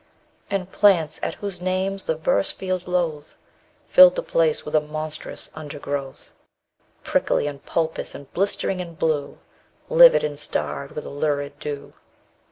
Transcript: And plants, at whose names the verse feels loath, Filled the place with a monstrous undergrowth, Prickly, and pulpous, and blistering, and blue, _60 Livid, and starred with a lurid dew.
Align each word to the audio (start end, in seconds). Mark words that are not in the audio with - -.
And 0.49 0.71
plants, 0.71 1.19
at 1.21 1.35
whose 1.35 1.61
names 1.61 2.05
the 2.05 2.15
verse 2.15 2.49
feels 2.49 2.87
loath, 2.87 3.35
Filled 3.85 4.15
the 4.15 4.23
place 4.23 4.65
with 4.65 4.73
a 4.73 4.81
monstrous 4.81 5.51
undergrowth, 5.53 6.31
Prickly, 7.03 7.45
and 7.45 7.63
pulpous, 7.63 8.15
and 8.15 8.25
blistering, 8.33 8.81
and 8.81 8.97
blue, 8.97 9.37
_60 9.91 9.97
Livid, 9.97 10.23
and 10.23 10.39
starred 10.39 10.93
with 10.93 11.05
a 11.05 11.09
lurid 11.11 11.59
dew. 11.59 11.93